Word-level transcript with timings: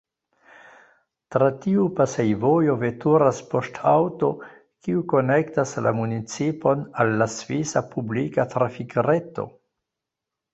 Tra 1.33 1.49
tiu 1.65 1.83
pasejvojo 1.99 2.77
veturas 2.83 3.41
poŝtaŭto, 3.51 4.29
kiu 4.87 5.03
konektas 5.13 5.75
la 5.89 5.93
municipon 5.99 6.83
al 7.05 7.13
la 7.21 7.29
svisa 7.35 7.85
publika 7.93 8.47
trafikreto. 8.57 9.47